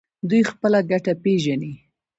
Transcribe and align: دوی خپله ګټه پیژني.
دوی 0.29 0.41
خپله 0.51 0.79
ګټه 0.91 1.13
پیژني. 1.23 1.73